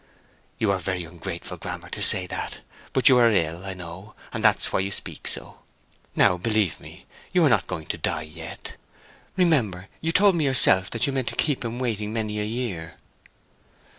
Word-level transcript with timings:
"You 0.57 0.71
are 0.71 0.79
very 0.79 1.03
ungrateful, 1.03 1.57
Grammer, 1.57 1.91
to 1.91 2.01
say 2.01 2.25
that. 2.25 2.61
But 2.91 3.07
you 3.07 3.19
are 3.19 3.29
ill, 3.29 3.63
I 3.63 3.75
know, 3.75 4.15
and 4.33 4.43
that's 4.43 4.73
why 4.73 4.79
you 4.79 4.89
speak 4.89 5.27
so. 5.27 5.59
Now 6.15 6.37
believe 6.39 6.79
me, 6.79 7.05
you 7.31 7.45
are 7.45 7.49
not 7.49 7.67
going 7.67 7.85
to 7.89 7.99
die 7.99 8.23
yet. 8.23 8.77
Remember 9.37 9.89
you 10.01 10.11
told 10.11 10.33
me 10.35 10.43
yourself 10.45 10.89
that 10.89 11.05
you 11.05 11.13
meant 11.13 11.27
to 11.27 11.35
keep 11.35 11.63
him 11.63 11.77
waiting 11.77 12.11
many 12.11 12.39
a 12.39 12.43
year." 12.45 12.95